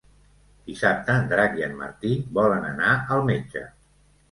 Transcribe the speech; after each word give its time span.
Dissabte 0.69 1.17
en 1.23 1.27
Drac 1.33 1.59
i 1.61 1.67
en 1.67 1.77
Martí 1.83 2.15
volen 2.41 2.67
anar 2.73 2.97
al 3.19 3.25
metge. 3.31 3.67